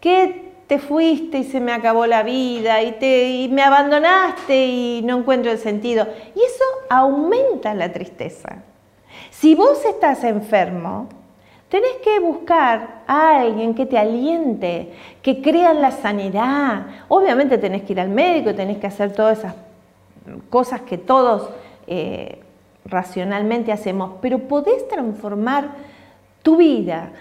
que 0.00 0.52
te 0.66 0.78
fuiste 0.78 1.38
y 1.38 1.44
se 1.44 1.60
me 1.60 1.72
acabó 1.72 2.06
la 2.06 2.22
vida 2.22 2.82
y, 2.82 2.92
te, 2.92 3.48
me 3.50 3.62
abandonaste 3.62 4.66
y 4.66 5.02
no 5.02 5.18
encuentro 5.18 5.52
el 5.52 5.58
sentido. 5.58 6.06
Y 6.34 6.40
eso 6.40 6.64
aumenta 6.90 7.74
la 7.74 7.92
tristeza. 7.92 8.62
Si 9.30 9.54
vos 9.54 9.84
estás 9.84 10.24
enfermo, 10.24 11.08
tenés 11.72 11.96
que 12.04 12.20
buscar 12.20 13.02
a 13.06 13.40
alguien 13.40 13.74
que 13.74 13.86
te 13.86 13.96
aliente, 13.96 14.92
que 15.22 15.40
crea 15.40 15.70
en 15.70 15.80
la 15.80 15.90
sanidad. 15.90 16.84
Obviamente 17.08 17.56
tenés 17.56 17.80
que 17.84 17.94
ir 17.94 18.00
al 18.00 18.10
médico, 18.10 18.54
tenés 18.54 18.76
que 18.76 18.88
hacer 18.88 19.14
todas 19.14 19.38
esas 19.38 19.54
cosas 20.50 20.82
que 20.82 20.98
todos 20.98 21.48
eh, 21.86 22.42
racionalmente 22.84 23.72
hacemos, 23.72 24.16
pero 24.20 24.40
podés 24.40 24.86
transformar 24.86 25.70
tu 26.42 26.58
vida, 26.58 27.12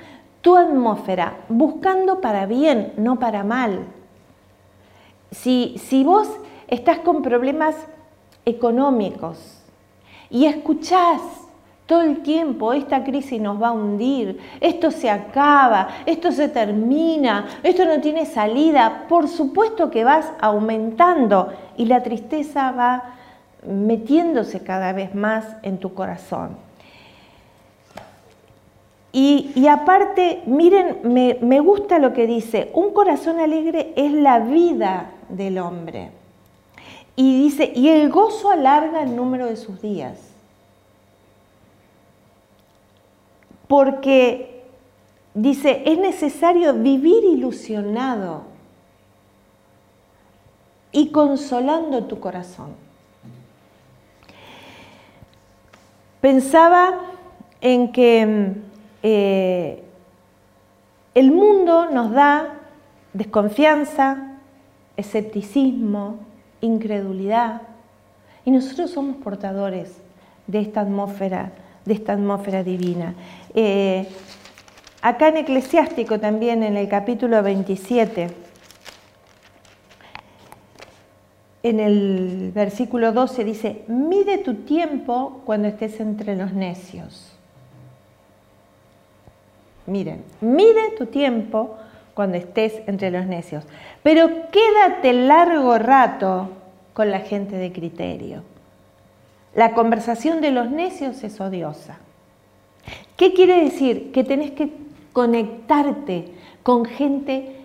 tu 0.42 0.58
atmósfera, 0.58 1.38
buscando 1.48 2.20
para 2.20 2.46
bien, 2.46 2.92
no 2.98 3.20
para 3.20 3.46
mal. 3.46 3.86
Si, 5.32 5.76
si 5.78 6.04
vos 6.04 6.28
estás 6.68 7.00
con 7.00 7.22
problemas 7.22 7.78
económicos 8.44 9.64
y 10.30 10.46
escuchás 10.46 11.22
todo 11.92 12.04
el 12.04 12.24
tiempo, 12.24 12.72
esta 12.72 13.04
crisis 13.04 13.42
nos 13.42 13.62
va 13.62 13.68
a 13.68 13.72
hundir, 13.74 14.40
esto 14.62 14.92
se 14.92 15.10
acaba, 15.10 15.90
esto 16.06 16.32
se 16.32 16.48
termina, 16.48 17.48
esto 17.64 17.84
no 17.84 18.00
tiene 18.00 18.26
salida, 18.26 19.08
por 19.10 19.28
supuesto 19.28 19.92
que 19.92 20.06
vas 20.06 20.32
aumentando 20.40 21.52
y 21.76 21.88
la 21.88 22.02
tristeza 22.02 22.72
va 22.72 23.16
metiéndose 23.68 24.62
cada 24.62 24.94
vez 24.94 25.14
más 25.14 25.44
en 25.64 25.80
tu 25.80 25.94
corazón. 25.94 26.56
Y, 29.12 29.68
aparte, 29.68 30.44
miren, 30.46 31.00
me, 31.04 31.40
me 31.42 31.60
gusta 31.60 32.00
lo 32.00 32.14
que 32.14 32.26
dice, 32.26 32.72
un 32.74 32.94
corazón 32.94 33.42
alegre 33.42 33.92
es 33.98 34.14
la 34.14 34.40
vida 34.40 35.12
del 35.28 35.58
hombre. 35.58 36.12
Y 37.18 37.44
dice, 37.44 37.74
y 37.76 37.90
el 37.90 38.10
gozo 38.10 38.50
alarga 38.50 39.04
el 39.04 39.14
número 39.14 39.48
de 39.48 39.58
sus 39.58 39.82
días. 39.82 40.31
Porque 43.72 44.66
dice, 45.34 45.84
es 45.86 45.98
necesario 45.98 46.74
vivir 46.74 47.24
ilusionado 47.24 48.42
y 50.92 51.10
consolando 51.12 52.04
tu 52.04 52.20
corazón. 52.20 52.72
Pensaba 56.20 57.00
en 57.62 57.94
que 57.94 58.56
eh, 59.04 59.86
el 61.16 61.32
mundo 61.32 61.90
nos 61.92 62.12
da 62.12 62.60
desconfianza, 63.14 64.38
escepticismo, 64.98 66.20
incredulidad, 66.60 67.62
y 68.44 68.52
nosotros 68.52 68.92
somos 68.92 69.16
portadores 69.16 70.02
de 70.48 70.60
esta 70.60 70.82
atmósfera, 70.82 71.54
de 71.86 71.94
esta 71.94 72.14
atmósfera 72.14 72.64
divina. 72.64 73.16
Eh, 73.54 74.08
acá 75.02 75.30
en 75.30 75.38
Eclesiástico 75.38 76.20
también, 76.20 76.64
en 76.64 76.78
el 76.78 76.88
capítulo 76.88 77.42
27, 77.42 78.28
en 81.64 81.80
el 81.80 82.52
versículo 82.54 83.12
12 83.12 83.44
dice, 83.44 83.84
mide 83.88 84.40
tu 84.40 84.56
tiempo 84.56 85.42
cuando 85.46 85.68
estés 85.68 86.00
entre 86.00 86.36
los 86.36 86.54
necios 86.54 87.32
Miren, 89.92 90.24
mide 90.42 90.92
tu 90.98 91.08
tiempo 91.08 91.76
cuando 92.14 92.38
estés 92.38 92.82
entre 92.88 93.10
los 93.10 93.26
necios, 93.26 93.66
pero 94.04 94.30
quédate 94.52 95.12
largo 95.14 95.78
rato 95.78 96.50
con 96.94 97.10
la 97.10 97.20
gente 97.20 97.56
de 97.58 97.72
criterio. 97.72 98.44
La 99.56 99.74
conversación 99.74 100.42
de 100.42 100.52
los 100.52 100.70
necios 100.70 101.24
es 101.24 101.40
odiosa. 101.42 101.98
¿Qué 103.18 103.34
quiere 103.34 103.64
decir? 103.64 104.12
Que 104.12 104.24
tenés 104.24 104.52
que 104.52 104.72
conectarte 105.14 106.34
con 106.64 106.86
gente 106.86 107.56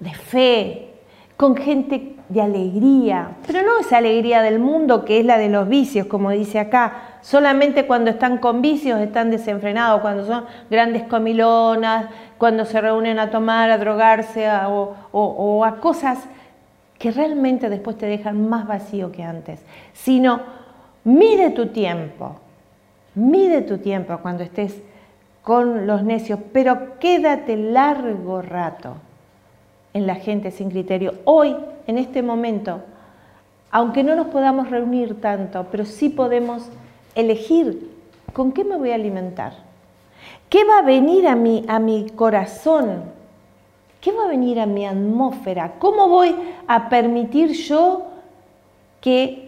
de 0.00 0.14
fe, 0.14 0.94
con 1.36 1.56
gente 1.56 2.14
de 2.28 2.42
alegría, 2.42 3.36
pero 3.46 3.62
no 3.62 3.78
esa 3.78 3.98
alegría 3.98 4.42
del 4.42 4.58
mundo 4.58 5.04
que 5.04 5.20
es 5.20 5.24
la 5.24 5.38
de 5.38 5.48
los 5.48 5.68
vicios, 5.68 6.06
como 6.06 6.30
dice 6.30 6.58
acá, 6.58 7.08
Solamente 7.20 7.86
cuando 7.86 8.10
están 8.10 8.38
con 8.38 8.62
vicios 8.62 9.00
están 9.00 9.30
desenfrenados, 9.30 10.00
cuando 10.00 10.24
son 10.24 10.44
grandes 10.70 11.02
comilonas, 11.02 12.06
cuando 12.38 12.64
se 12.64 12.80
reúnen 12.80 13.18
a 13.18 13.30
tomar, 13.30 13.70
a 13.70 13.78
drogarse 13.78 14.48
o, 14.72 15.64
a 15.64 15.76
cosas 15.76 16.20
que 16.98 17.10
realmente 17.10 17.68
después 17.68 17.98
te 17.98 18.06
dejan 18.06 18.48
más 18.48 18.66
vacío 18.66 19.12
que 19.12 19.24
antes. 19.24 19.60
Sino, 19.92 20.40
mide 21.04 21.50
tu 21.50 21.68
tiempo, 21.68 22.36
mide 23.14 23.62
tu 23.62 23.78
tiempo 23.78 24.18
cuando 24.18 24.42
estés 24.42 24.80
con 25.42 25.86
los 25.86 26.02
necios, 26.02 26.38
pero 26.52 26.98
quédate 26.98 27.56
largo 27.56 28.42
rato 28.42 28.94
en 29.94 30.06
la 30.06 30.16
gente 30.16 30.50
sin 30.50 30.70
criterio. 30.70 31.14
Hoy, 31.24 31.56
en 31.86 31.98
este 31.98 32.22
momento, 32.22 32.82
aunque 33.70 34.04
no 34.04 34.14
nos 34.14 34.28
podamos 34.28 34.70
reunir 34.70 35.20
tanto, 35.20 35.66
pero 35.70 35.84
sí 35.84 36.08
podemos 36.08 36.68
elegir 37.14 37.90
con 38.32 38.52
qué 38.52 38.64
me 38.64 38.76
voy 38.76 38.90
a 38.90 38.96
alimentar. 38.96 39.54
¿Qué 40.48 40.64
va 40.64 40.78
a 40.78 40.82
venir 40.82 41.26
a 41.26 41.34
mi, 41.34 41.64
a 41.68 41.78
mi 41.78 42.08
corazón? 42.10 43.02
¿Qué 44.00 44.12
va 44.12 44.24
a 44.24 44.28
venir 44.28 44.60
a 44.60 44.66
mi 44.66 44.86
atmósfera? 44.86 45.74
¿Cómo 45.78 46.08
voy 46.08 46.34
a 46.66 46.88
permitir 46.88 47.52
yo 47.52 48.06
que 49.00 49.47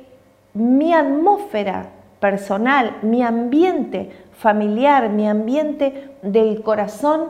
mi 0.55 0.93
atmósfera 0.93 1.91
personal, 2.21 2.99
mi 3.03 3.23
ambiente 3.23 4.11
familiar, 4.33 5.11
mi 5.11 5.27
ambiente 5.27 6.11
del 6.23 6.63
corazón 6.63 7.29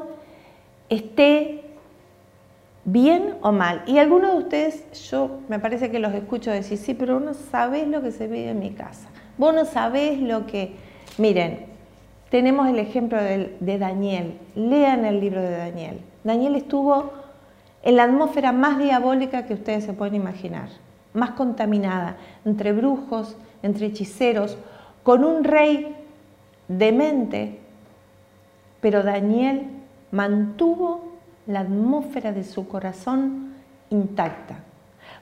esté 0.88 1.62
bien 2.84 3.36
o 3.42 3.52
mal. 3.52 3.82
Y 3.86 3.98
algunos 3.98 4.32
de 4.32 4.38
ustedes, 4.38 5.10
yo 5.10 5.40
me 5.48 5.58
parece 5.58 5.90
que 5.90 5.98
los 5.98 6.12
escucho 6.14 6.50
decir, 6.50 6.78
sí, 6.78 6.94
pero 6.94 7.14
vos 7.14 7.22
no 7.22 7.34
sabés 7.34 7.86
lo 7.88 8.02
que 8.02 8.10
se 8.10 8.26
vive 8.26 8.50
en 8.50 8.58
mi 8.58 8.70
casa. 8.70 9.08
Vos 9.38 9.54
no 9.54 9.64
sabés 9.64 10.20
lo 10.20 10.46
que... 10.46 10.74
Miren, 11.18 11.66
tenemos 12.30 12.68
el 12.68 12.78
ejemplo 12.78 13.20
de, 13.20 13.56
de 13.60 13.78
Daniel. 13.78 14.38
Lean 14.54 15.04
el 15.04 15.20
libro 15.20 15.40
de 15.40 15.56
Daniel. 15.56 16.00
Daniel 16.24 16.56
estuvo 16.56 17.12
en 17.82 17.96
la 17.96 18.04
atmósfera 18.04 18.52
más 18.52 18.78
diabólica 18.78 19.46
que 19.46 19.54
ustedes 19.54 19.84
se 19.84 19.92
pueden 19.92 20.14
imaginar, 20.14 20.68
más 21.12 21.32
contaminada, 21.32 22.16
entre 22.44 22.72
brujos, 22.72 23.36
entre 23.62 23.86
hechiceros, 23.86 24.56
con 25.02 25.24
un 25.24 25.44
rey 25.44 25.96
demente, 26.68 27.58
pero 28.80 29.02
Daniel 29.02 29.66
mantuvo 30.10 31.10
la 31.46 31.60
atmósfera 31.60 32.32
de 32.32 32.44
su 32.44 32.68
corazón 32.68 33.54
intacta. 33.90 34.56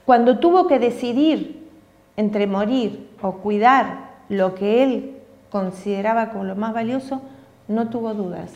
Cuando 0.04 0.38
tuvo 0.38 0.66
que 0.66 0.78
decidir 0.78 1.68
entre 2.16 2.46
morir 2.46 3.10
o 3.22 3.32
cuidar 3.34 4.10
lo 4.28 4.54
que 4.54 4.82
él 4.82 5.16
consideraba 5.50 6.30
como 6.30 6.44
lo 6.44 6.56
más 6.56 6.74
valioso, 6.74 7.22
no 7.68 7.88
tuvo 7.88 8.14
dudas. 8.14 8.52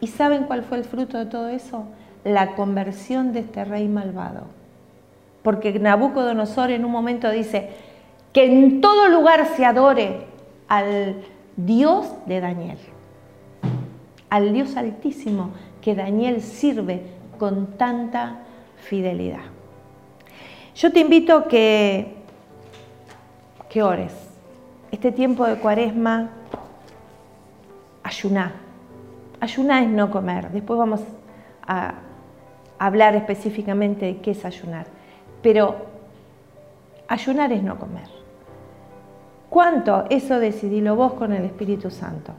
¿Y 0.00 0.08
saben 0.08 0.44
cuál 0.44 0.64
fue 0.64 0.78
el 0.78 0.84
fruto 0.84 1.18
de 1.18 1.26
todo 1.26 1.48
eso? 1.48 1.84
La 2.24 2.54
conversión 2.54 3.32
de 3.32 3.40
este 3.40 3.64
rey 3.64 3.88
malvado. 3.88 4.61
Porque 5.42 5.72
Nabucodonosor 5.78 6.70
en 6.70 6.84
un 6.84 6.92
momento 6.92 7.30
dice 7.30 7.70
que 8.32 8.44
en 8.44 8.80
todo 8.80 9.08
lugar 9.08 9.46
se 9.56 9.64
adore 9.64 10.26
al 10.68 11.16
Dios 11.56 12.06
de 12.26 12.40
Daniel, 12.40 12.78
al 14.30 14.52
Dios 14.52 14.76
altísimo 14.76 15.50
que 15.80 15.94
Daniel 15.94 16.40
sirve 16.40 17.02
con 17.38 17.76
tanta 17.76 18.38
fidelidad. 18.76 19.42
Yo 20.74 20.92
te 20.92 21.00
invito 21.00 21.48
que, 21.48 22.14
que 23.68 23.82
ores. 23.82 24.14
Este 24.90 25.12
tiempo 25.12 25.44
de 25.46 25.56
cuaresma, 25.56 26.30
ayuná. 28.02 28.52
Ayuná 29.40 29.82
es 29.82 29.88
no 29.88 30.10
comer. 30.10 30.50
Después 30.50 30.78
vamos 30.78 31.00
a 31.66 31.94
hablar 32.78 33.14
específicamente 33.14 34.06
de 34.06 34.16
qué 34.18 34.30
es 34.30 34.44
ayunar. 34.44 34.86
Pero 35.42 35.76
ayunar 37.08 37.52
es 37.52 37.62
no 37.62 37.78
comer. 37.78 38.08
¿Cuánto? 39.50 40.04
Eso 40.08 40.38
decidilo 40.38 40.96
vos 40.96 41.12
con 41.12 41.32
el 41.32 41.44
Espíritu 41.44 41.90
Santo. 41.90 42.32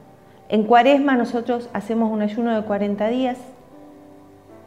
En 0.50 0.64
cuaresma 0.64 1.16
nosotros 1.16 1.70
hacemos 1.74 2.12
un 2.12 2.22
ayuno 2.22 2.56
de 2.56 2.66
40 2.66 3.08
días. 3.10 3.38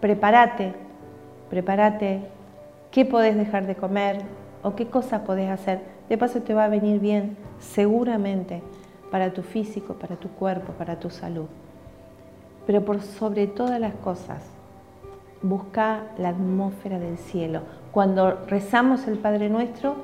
Prepárate, 0.00 0.74
prepárate 1.50 2.20
qué 2.90 3.04
podés 3.04 3.36
dejar 3.36 3.66
de 3.66 3.74
comer 3.74 4.22
o 4.62 4.76
qué 4.76 4.86
cosas 4.86 5.22
podés 5.22 5.50
hacer. 5.50 5.80
De 6.08 6.18
paso 6.18 6.40
te 6.42 6.54
va 6.54 6.64
a 6.64 6.68
venir 6.68 7.00
bien 7.00 7.36
seguramente 7.58 8.62
para 9.10 9.32
tu 9.32 9.42
físico, 9.42 9.94
para 9.94 10.16
tu 10.16 10.28
cuerpo, 10.28 10.72
para 10.72 11.00
tu 11.00 11.10
salud. 11.10 11.46
Pero 12.66 12.84
por 12.84 13.00
sobre 13.00 13.46
todas 13.46 13.80
las 13.80 13.94
cosas, 13.94 14.42
busca 15.48 16.04
la 16.18 16.30
atmósfera 16.30 16.98
del 16.98 17.18
cielo. 17.18 17.60
Cuando 17.92 18.44
rezamos 18.46 19.06
el 19.06 19.18
Padre 19.18 19.48
Nuestro, 19.48 19.96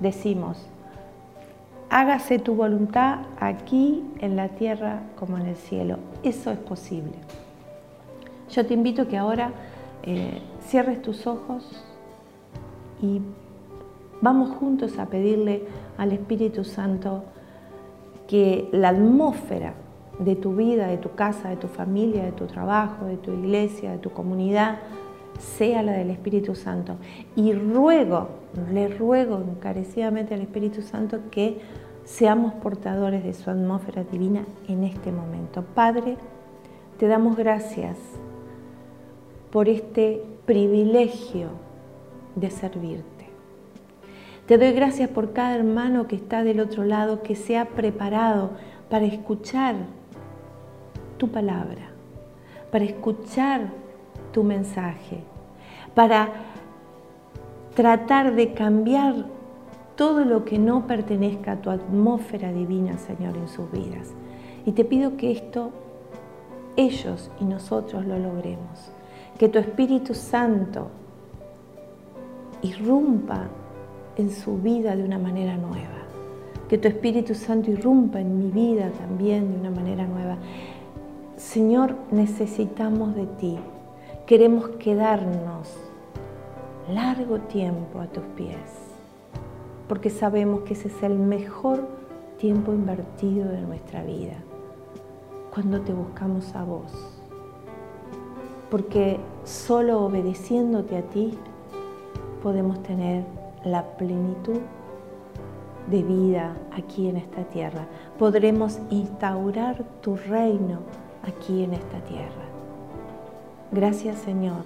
decimos, 0.00 0.58
hágase 1.90 2.38
tu 2.38 2.54
voluntad 2.54 3.20
aquí 3.38 4.04
en 4.18 4.36
la 4.36 4.48
tierra 4.48 5.02
como 5.18 5.38
en 5.38 5.46
el 5.46 5.56
cielo. 5.56 5.98
Eso 6.22 6.50
es 6.50 6.58
posible. 6.58 7.14
Yo 8.50 8.66
te 8.66 8.74
invito 8.74 9.02
a 9.02 9.08
que 9.08 9.16
ahora 9.16 9.52
eh, 10.02 10.40
cierres 10.66 11.02
tus 11.02 11.26
ojos 11.26 11.84
y 13.02 13.20
vamos 14.20 14.56
juntos 14.56 14.98
a 14.98 15.06
pedirle 15.06 15.64
al 15.98 16.12
Espíritu 16.12 16.64
Santo 16.64 17.24
que 18.26 18.68
la 18.72 18.88
atmósfera 18.88 19.74
de 20.18 20.36
tu 20.36 20.54
vida, 20.54 20.86
de 20.86 20.98
tu 20.98 21.14
casa, 21.14 21.48
de 21.48 21.56
tu 21.56 21.68
familia, 21.68 22.24
de 22.24 22.32
tu 22.32 22.46
trabajo, 22.46 23.04
de 23.06 23.16
tu 23.16 23.32
iglesia, 23.32 23.92
de 23.92 23.98
tu 23.98 24.10
comunidad, 24.10 24.78
sea 25.38 25.82
la 25.82 25.92
del 25.92 26.10
Espíritu 26.10 26.54
Santo. 26.54 26.96
Y 27.34 27.52
ruego, 27.52 28.28
le 28.72 28.88
ruego 28.88 29.38
encarecidamente 29.38 30.34
al 30.34 30.40
Espíritu 30.40 30.82
Santo 30.82 31.18
que 31.30 31.60
seamos 32.04 32.54
portadores 32.54 33.24
de 33.24 33.34
su 33.34 33.50
atmósfera 33.50 34.04
divina 34.04 34.46
en 34.68 34.84
este 34.84 35.12
momento. 35.12 35.62
Padre, 35.74 36.16
te 36.98 37.08
damos 37.08 37.36
gracias 37.36 37.98
por 39.50 39.68
este 39.68 40.22
privilegio 40.46 41.48
de 42.36 42.50
servirte. 42.50 43.26
Te 44.46 44.58
doy 44.58 44.72
gracias 44.72 45.10
por 45.10 45.32
cada 45.32 45.56
hermano 45.56 46.06
que 46.06 46.14
está 46.14 46.44
del 46.44 46.60
otro 46.60 46.84
lado, 46.84 47.22
que 47.22 47.34
se 47.34 47.58
ha 47.58 47.64
preparado 47.66 48.50
para 48.88 49.04
escuchar 49.04 49.74
tu 51.16 51.28
palabra, 51.28 51.90
para 52.70 52.84
escuchar 52.84 53.68
tu 54.32 54.44
mensaje, 54.44 55.20
para 55.94 56.28
tratar 57.74 58.34
de 58.34 58.52
cambiar 58.52 59.26
todo 59.96 60.24
lo 60.24 60.44
que 60.44 60.58
no 60.58 60.86
pertenezca 60.86 61.52
a 61.52 61.56
tu 61.56 61.70
atmósfera 61.70 62.52
divina, 62.52 62.98
Señor, 62.98 63.36
en 63.36 63.48
sus 63.48 63.70
vidas. 63.70 64.14
Y 64.66 64.72
te 64.72 64.84
pido 64.84 65.16
que 65.16 65.32
esto 65.32 65.70
ellos 66.76 67.30
y 67.40 67.44
nosotros 67.44 68.04
lo 68.04 68.18
logremos. 68.18 68.92
Que 69.38 69.48
tu 69.48 69.58
Espíritu 69.58 70.14
Santo 70.14 70.88
irrumpa 72.62 73.48
en 74.16 74.30
su 74.30 74.58
vida 74.58 74.96
de 74.96 75.04
una 75.04 75.18
manera 75.18 75.56
nueva. 75.56 76.04
Que 76.68 76.78
tu 76.78 76.88
Espíritu 76.88 77.34
Santo 77.34 77.70
irrumpa 77.70 78.20
en 78.20 78.38
mi 78.38 78.50
vida 78.50 78.90
también 78.90 79.52
de 79.52 79.60
una 79.60 79.70
manera 79.70 80.06
nueva. 80.06 80.36
Señor, 81.36 81.96
necesitamos 82.12 83.14
de 83.14 83.26
ti. 83.26 83.58
Queremos 84.24 84.70
quedarnos 84.78 85.68
largo 86.88 87.40
tiempo 87.40 88.00
a 88.00 88.06
tus 88.06 88.24
pies, 88.36 88.56
porque 89.86 90.08
sabemos 90.08 90.60
que 90.60 90.72
ese 90.72 90.88
es 90.88 91.02
el 91.02 91.18
mejor 91.18 91.86
tiempo 92.38 92.72
invertido 92.72 93.50
de 93.50 93.60
nuestra 93.60 94.02
vida, 94.02 94.32
cuando 95.52 95.82
te 95.82 95.92
buscamos 95.92 96.54
a 96.54 96.64
vos. 96.64 96.90
Porque 98.70 99.20
solo 99.44 100.06
obedeciéndote 100.06 100.96
a 100.96 101.02
ti 101.02 101.36
podemos 102.42 102.82
tener 102.82 103.24
la 103.62 103.84
plenitud 103.98 104.60
de 105.90 106.02
vida 106.02 106.56
aquí 106.72 107.10
en 107.10 107.18
esta 107.18 107.44
tierra. 107.44 107.86
Podremos 108.18 108.78
instaurar 108.88 109.84
tu 110.00 110.16
reino 110.16 110.80
aquí 111.26 111.64
en 111.64 111.74
esta 111.74 111.98
tierra. 112.00 112.44
Gracias 113.72 114.18
Señor, 114.18 114.64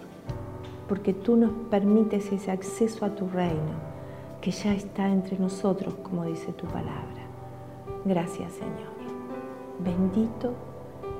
porque 0.88 1.12
tú 1.12 1.36
nos 1.36 1.52
permites 1.70 2.30
ese 2.32 2.50
acceso 2.50 3.04
a 3.04 3.14
tu 3.14 3.28
reino 3.28 3.90
que 4.40 4.50
ya 4.50 4.74
está 4.74 5.08
entre 5.08 5.38
nosotros, 5.38 5.94
como 6.02 6.24
dice 6.24 6.52
tu 6.52 6.66
palabra. 6.66 7.22
Gracias 8.04 8.52
Señor. 8.52 8.90
Bendito 9.78 10.52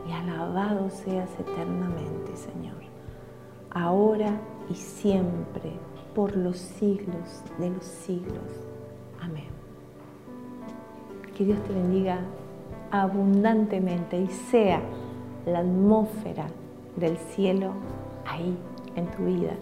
y 0.09 0.13
alabado 0.13 0.91
seas 0.91 1.31
eternamente, 1.39 2.37
Señor, 2.37 2.77
ahora 3.71 4.33
y 4.69 4.75
siempre, 4.75 5.73
por 6.15 6.37
los 6.37 6.59
siglos 6.59 7.43
de 7.59 7.71
los 7.71 7.85
siglos. 7.85 8.67
Amén. 9.21 9.49
Que 11.37 11.45
Dios 11.45 11.63
te 11.65 11.73
bendiga 11.73 12.19
abundantemente 12.91 14.21
y 14.21 14.27
sea 14.27 14.83
la 15.47 15.61
atmósfera 15.61 16.47
del 16.97 17.17
cielo 17.17 17.73
ahí 18.27 18.57
en 18.97 19.07
tu 19.11 19.25
vida 19.25 19.55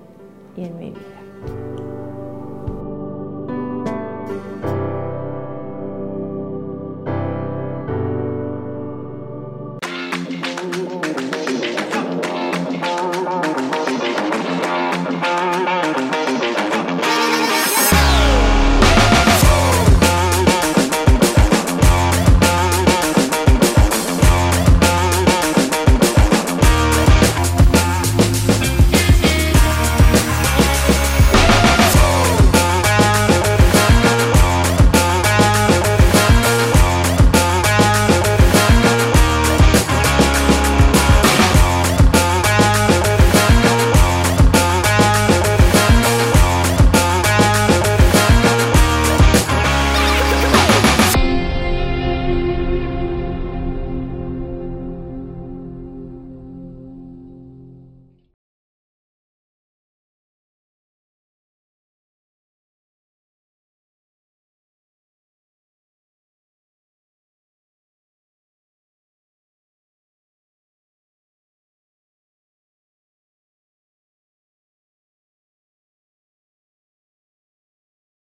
y 0.57 0.65
en 0.65 0.79
mi 0.79 0.91
vida. 0.91 2.08